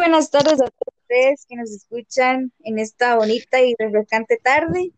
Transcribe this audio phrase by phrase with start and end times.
[0.00, 4.92] buenas tardes a todos ustedes que nos escuchan en esta bonita y refrescante tarde.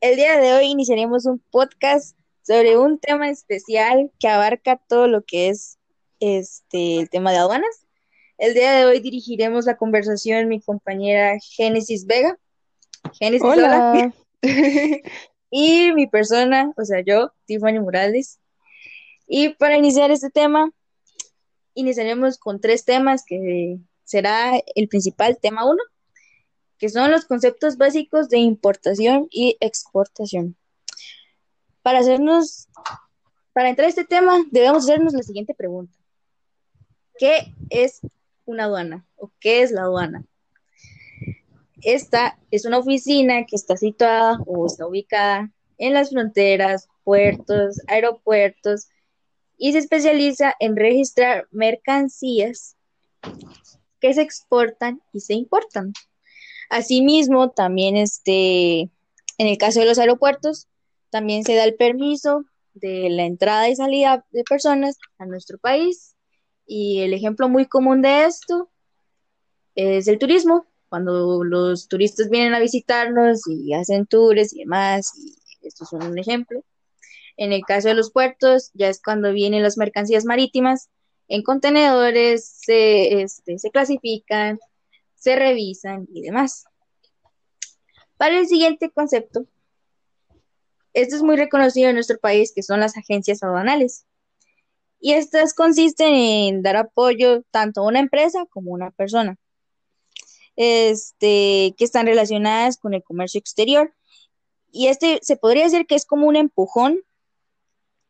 [0.00, 5.22] El día de hoy iniciaremos un podcast sobre un tema especial que abarca todo lo
[5.22, 5.78] que es
[6.18, 7.86] este el tema de aduanas.
[8.36, 12.36] El día de hoy dirigiremos la conversación mi compañera Génesis Vega.
[13.12, 14.12] Génesis, hola.
[15.50, 18.40] y mi persona, o sea, yo, Tiffany Morales.
[19.28, 20.72] Y para iniciar este tema,
[21.74, 25.82] iniciaremos con tres temas que será el principal tema uno,
[26.78, 30.56] que son los conceptos básicos de importación y exportación.
[31.82, 32.68] Para hacernos,
[33.52, 35.96] para entrar a este tema, debemos hacernos la siguiente pregunta.
[37.18, 38.00] ¿Qué es
[38.44, 40.24] una aduana o qué es la aduana?
[41.82, 48.88] Esta es una oficina que está situada o está ubicada en las fronteras, puertos, aeropuertos
[49.58, 52.76] y se especializa en registrar mercancías
[54.04, 55.94] que se exportan y se importan.
[56.68, 60.68] Asimismo, también este, en el caso de los aeropuertos,
[61.08, 66.16] también se da el permiso de la entrada y salida de personas a nuestro país.
[66.66, 68.70] Y el ejemplo muy común de esto
[69.74, 75.66] es el turismo, cuando los turistas vienen a visitarnos y hacen tours y demás, y
[75.66, 76.62] esto es un ejemplo.
[77.38, 80.90] En el caso de los puertos, ya es cuando vienen las mercancías marítimas
[81.28, 84.58] en contenedores, se, este, se clasifican,
[85.14, 86.64] se revisan y demás.
[88.16, 89.46] Para el siguiente concepto,
[90.92, 94.06] esto es muy reconocido en nuestro país, que son las agencias aduanales.
[95.00, 99.36] Y estas consisten en dar apoyo tanto a una empresa como a una persona,
[100.56, 103.92] este, que están relacionadas con el comercio exterior.
[104.70, 107.00] Y este se podría decir que es como un empujón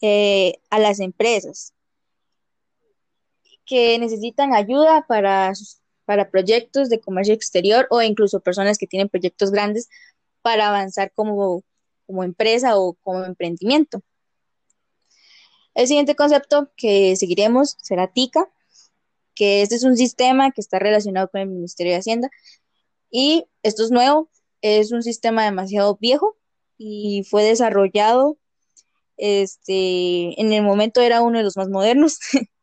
[0.00, 1.74] eh, a las empresas
[3.70, 5.52] que necesitan ayuda para,
[6.04, 9.88] para proyectos de comercio exterior o incluso personas que tienen proyectos grandes
[10.42, 11.62] para avanzar como,
[12.04, 14.02] como empresa o como emprendimiento.
[15.76, 18.50] El siguiente concepto que seguiremos será TICA,
[19.36, 22.28] que este es un sistema que está relacionado con el Ministerio de Hacienda
[23.08, 24.28] y esto es nuevo,
[24.62, 26.36] es un sistema demasiado viejo
[26.76, 28.36] y fue desarrollado,
[29.16, 32.18] este, en el momento era uno de los más modernos,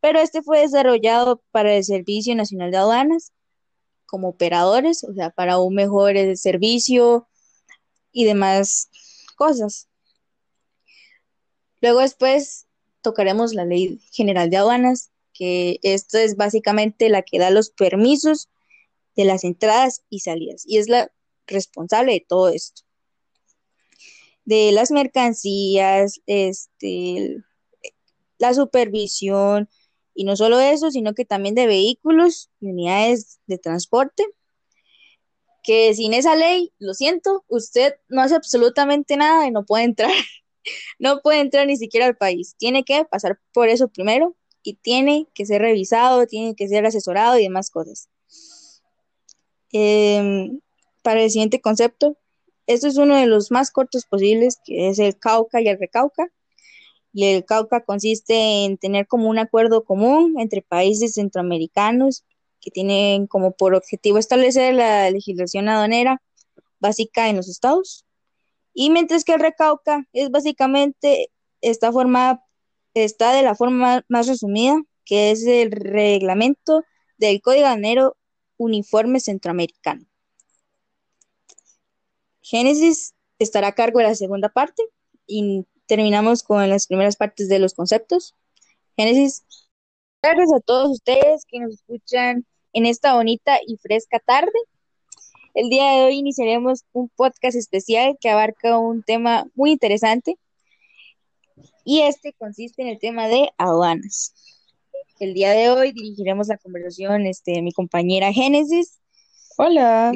[0.00, 3.32] pero este fue desarrollado para el Servicio Nacional de Aduanas
[4.06, 7.28] como operadores, o sea, para un mejor eh, servicio
[8.12, 8.90] y demás
[9.36, 9.88] cosas.
[11.80, 12.66] Luego después
[13.02, 18.48] tocaremos la Ley General de Aduanas, que esto es básicamente la que da los permisos
[19.16, 21.12] de las entradas y salidas y es la
[21.46, 22.82] responsable de todo esto.
[24.44, 27.36] De las mercancías, este,
[28.38, 29.68] la supervisión,
[30.20, 34.22] y no solo eso, sino que también de vehículos y unidades de transporte,
[35.62, 40.10] que sin esa ley, lo siento, usted no hace absolutamente nada y no puede entrar.
[40.98, 42.54] no puede entrar ni siquiera al país.
[42.58, 47.38] Tiene que pasar por eso primero y tiene que ser revisado, tiene que ser asesorado
[47.38, 48.10] y demás cosas.
[49.72, 50.60] Em,
[51.02, 52.18] para el siguiente concepto,
[52.66, 56.30] esto es uno de los más cortos posibles, que es el Cauca y el Recauca
[57.12, 62.24] y el Cauca consiste en tener como un acuerdo común entre países centroamericanos
[62.60, 66.22] que tienen como por objetivo establecer la legislación aduanera
[66.78, 68.04] básica en los estados.
[68.74, 72.44] Y mientras que el Recauca es básicamente esta forma,
[72.94, 76.84] está de la forma más resumida, que es el reglamento
[77.18, 78.16] del Código Aduanero
[78.56, 80.06] Uniforme Centroamericano.
[82.42, 84.82] Génesis estará a cargo de la segunda parte
[85.26, 88.36] y terminamos con las primeras partes de los conceptos.
[88.96, 89.44] Génesis,
[90.22, 94.52] gracias a todos ustedes que nos escuchan en esta bonita y fresca tarde.
[95.52, 100.38] El día de hoy iniciaremos un podcast especial que abarca un tema muy interesante
[101.84, 104.32] y este consiste en el tema de aduanas.
[105.18, 109.00] El día de hoy dirigiremos la conversación este, mi compañera Génesis.
[109.58, 110.12] Hola.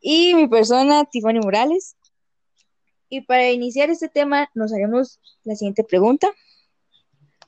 [0.00, 1.94] Y mi persona, Tiffany Morales.
[3.10, 6.28] Y para iniciar este tema nos haremos la siguiente pregunta.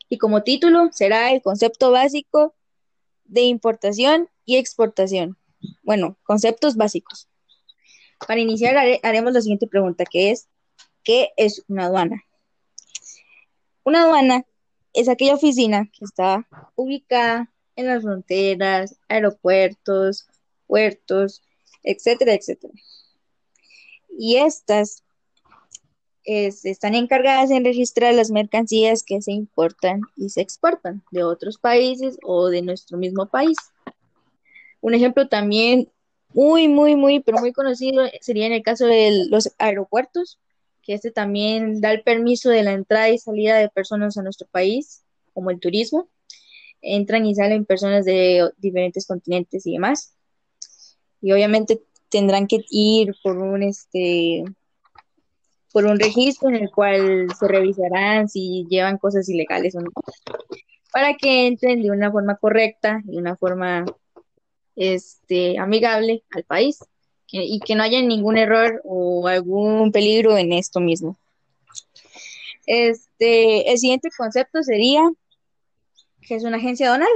[0.09, 2.55] Y como título será el concepto básico
[3.25, 5.39] de importación y exportación.
[5.85, 7.29] Bueno, conceptos básicos.
[8.27, 10.49] Para iniciar haremos la siguiente pregunta, que es,
[11.05, 12.25] ¿qué es una aduana?
[13.85, 14.45] Una aduana
[14.93, 20.27] es aquella oficina que está ubicada en las fronteras, aeropuertos,
[20.67, 21.41] puertos,
[21.85, 22.75] etcétera, etcétera.
[24.11, 25.05] Y estas
[26.25, 32.19] están encargadas en registrar las mercancías que se importan y se exportan de otros países
[32.23, 33.57] o de nuestro mismo país.
[34.81, 35.89] Un ejemplo también
[36.35, 40.39] muy, muy, muy, pero muy conocido sería en el caso de los aeropuertos,
[40.83, 44.49] que este también da el permiso de la entrada y salida de personas a nuestro
[44.49, 46.09] país, como el turismo.
[46.81, 50.15] Entran y salen personas de diferentes continentes y demás.
[51.21, 54.45] Y obviamente tendrán que ir por un este
[55.73, 59.91] por un registro en el cual se revisarán si llevan cosas ilegales o no,
[60.93, 63.85] para que entren de una forma correcta y una forma
[64.77, 66.79] este, amigable al país
[67.31, 71.17] y que no haya ningún error o algún peligro en esto mismo.
[72.67, 75.11] Este, el siguiente concepto sería
[76.21, 77.09] que es una agencia aduanal.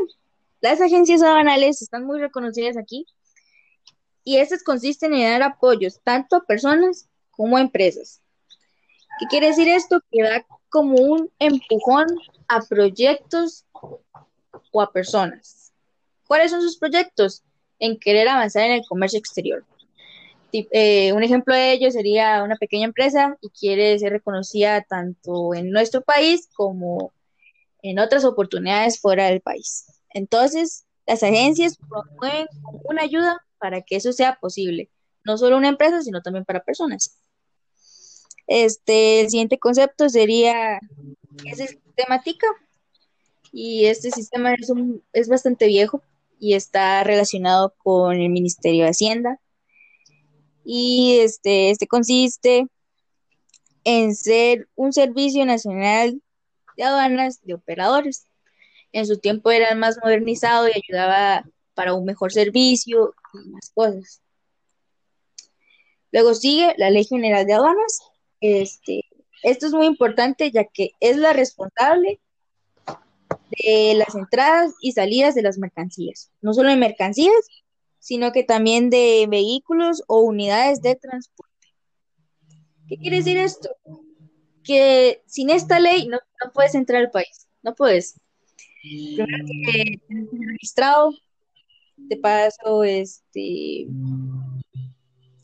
[0.63, 3.07] Las agencias aduanales están muy reconocidas aquí
[4.25, 8.23] y estas consisten en dar apoyos tanto a personas como a empresas.
[9.19, 10.01] ¿Qué quiere decir esto?
[10.11, 12.07] Que da como un empujón
[12.49, 13.65] a proyectos
[14.73, 15.73] o a personas.
[16.27, 17.43] ¿Cuáles son sus proyectos?
[17.79, 19.65] En querer avanzar en el comercio exterior.
[20.53, 25.71] Eh, un ejemplo de ello sería una pequeña empresa y quiere ser reconocida tanto en
[25.71, 27.13] nuestro país como
[27.83, 29.87] en otras oportunidades fuera del país.
[30.11, 32.47] Entonces, las agencias promueven
[32.85, 34.91] una ayuda para que eso sea posible,
[35.25, 37.19] no solo una empresa, sino también para personas.
[38.47, 40.81] Este, el siguiente concepto sería
[41.45, 42.47] ese sistemática
[43.53, 44.73] y este sistema es,
[45.13, 46.03] es bastante viejo
[46.39, 49.41] y está relacionado con el Ministerio de Hacienda.
[50.65, 52.67] Y este, este consiste
[53.85, 56.21] en ser un servicio nacional
[56.77, 58.27] de aduanas de operadores.
[58.93, 61.45] En su tiempo era más modernizado y ayudaba
[61.75, 64.21] para un mejor servicio y más cosas.
[66.11, 68.01] Luego sigue la Ley General de Aduanas,
[68.41, 69.03] este,
[69.43, 72.21] esto es muy importante ya que es la responsable
[72.87, 77.35] de las entradas y salidas de las mercancías, no solo de mercancías,
[77.99, 81.53] sino que también de vehículos o unidades de transporte.
[82.89, 83.71] ¿Qué quiere decir esto?
[84.63, 86.19] Que sin esta ley no,
[86.55, 88.21] puedes entrar al país, no puedes.
[88.83, 90.01] Primero que
[90.53, 91.13] registrado,
[91.97, 93.87] de paso, este,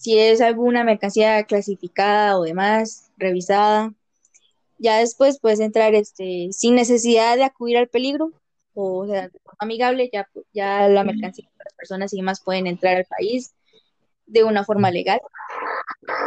[0.03, 3.95] si es alguna mercancía clasificada o demás, revisada.
[4.79, 8.33] Ya después puedes entrar este, sin necesidad de acudir al peligro,
[8.75, 12.97] o, sea, de forma amigable, ya, ya la mercancía, las personas y demás pueden entrar
[12.97, 13.55] al país
[14.27, 15.21] de una forma legal.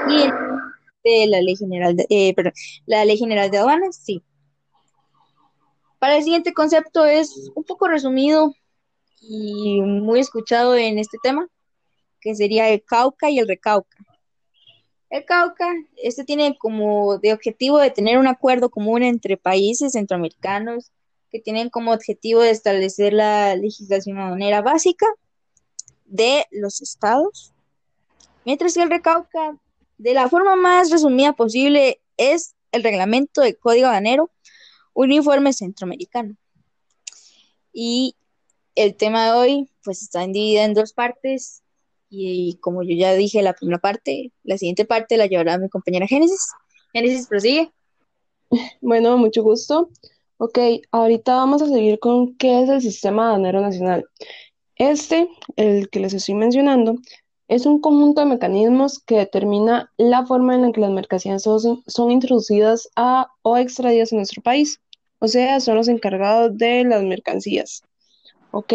[0.08, 0.24] Y
[1.04, 2.54] de la ley general de, eh, perdón,
[2.86, 4.24] la ley general de aduanas, sí.
[6.00, 8.54] Para el siguiente concepto es un poco resumido
[9.20, 11.50] y muy escuchado en este tema,
[12.26, 14.04] que sería el Cauca y el Recauca.
[15.12, 20.92] El Cauca, este tiene como de objetivo de tener un acuerdo común entre países centroamericanos
[21.30, 25.06] que tienen como objetivo de establecer la legislación aduanera básica
[26.06, 27.54] de los estados,
[28.44, 29.60] mientras que el Recauca,
[30.00, 34.32] de la forma más resumida posible, es el reglamento del Código Aduanero
[34.94, 36.36] Uniforme Centroamericano.
[37.72, 38.16] Y
[38.74, 41.62] el tema de hoy, pues está dividido en dos partes.
[42.10, 46.08] Y como yo ya dije la primera parte, la siguiente parte la llevará mi compañera
[46.08, 46.52] Génesis.
[46.94, 47.72] Génesis, prosigue.
[48.82, 49.90] Bueno, mucho gusto.
[50.38, 50.60] Ok,
[50.92, 54.06] ahorita vamos a seguir con qué es el sistema aduanero nacional.
[54.76, 56.96] Este, el que les estoy mencionando,
[57.48, 61.84] es un conjunto de mecanismos que determina la forma en la que las mercancías son,
[61.88, 64.82] son introducidas a, o extraídas en nuestro país.
[65.20, 67.84] O sea, son los encargados de las mercancías.
[68.52, 68.74] Ok,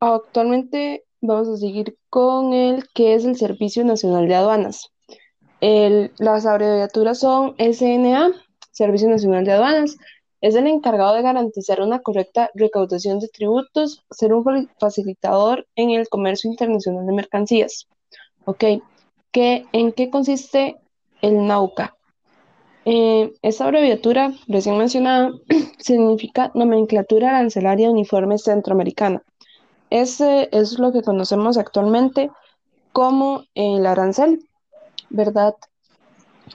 [0.00, 4.90] actualmente Vamos a seguir con el que es el Servicio Nacional de Aduanas.
[5.60, 8.30] las abreviaturas son SNA,
[8.72, 9.98] Servicio Nacional de Aduanas.
[10.40, 16.08] Es el encargado de garantizar una correcta recaudación de tributos, ser un facilitador en el
[16.08, 17.86] comercio internacional de mercancías.
[18.46, 18.64] Ok,
[19.32, 20.76] ¿Qué, ¿en qué consiste
[21.20, 21.96] el NAUCA?
[22.86, 25.32] Eh, esta abreviatura, recién mencionada,
[25.78, 29.22] significa Nomenclatura Arancelaria Uniforme Centroamericana.
[29.90, 32.30] Ese es lo que conocemos actualmente
[32.92, 34.48] como el arancel,
[35.10, 35.56] ¿verdad?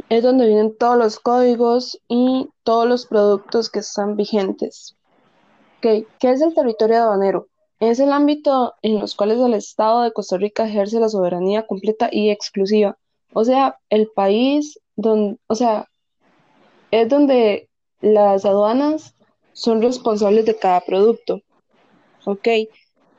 [0.09, 4.95] Es donde vienen todos los códigos y todos los productos que están vigentes.
[5.81, 7.47] ¿Qué es el territorio aduanero?
[7.79, 12.09] Es el ámbito en los cuales el Estado de Costa Rica ejerce la soberanía completa
[12.11, 12.97] y exclusiva.
[13.33, 15.89] O sea, el país donde, o sea,
[16.91, 17.69] es donde
[18.01, 19.13] las aduanas
[19.53, 21.41] son responsables de cada producto.
[22.25, 22.47] ¿Ok?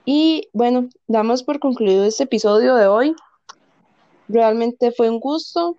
[0.08, 3.14] Y bueno, damos por concluido este episodio de hoy.
[4.28, 5.76] Realmente fue un gusto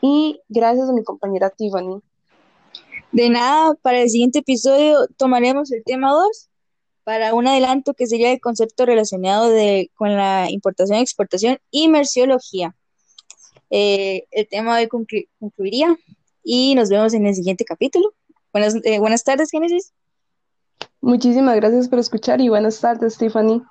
[0.00, 2.02] y gracias a mi compañera Tiffany.
[3.12, 6.48] De nada, para el siguiente episodio tomaremos el tema 2
[7.04, 12.74] para un adelanto que sería el concepto relacionado de, con la importación, exportación y merciología.
[13.70, 14.88] Eh, el tema hoy
[15.38, 15.96] concluiría
[16.42, 18.12] y nos vemos en el siguiente capítulo.
[18.52, 19.92] Buenas, eh, buenas tardes, Génesis.
[21.02, 23.62] Muchísimas gracias por escuchar y buenas tardes, Tiffany.